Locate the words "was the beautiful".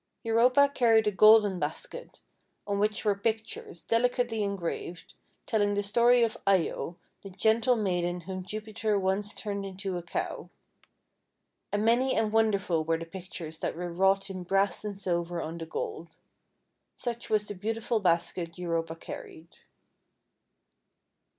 17.29-17.99